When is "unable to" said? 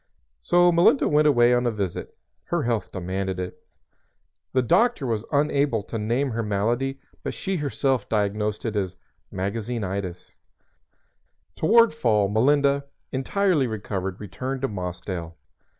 5.31-5.99